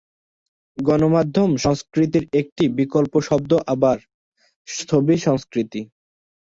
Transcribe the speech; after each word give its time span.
গণমাধ্যম 0.77 1.51
সংস্কৃতির 1.57 2.23
একটি 2.33 2.63
বিকল্প 2.77 3.13
শব্দ 3.21 3.51
আবার 3.73 3.97
"ছবি 4.67 5.15
সংস্কৃতি"। 5.19 5.81